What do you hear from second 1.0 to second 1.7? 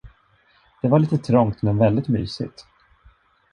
trångt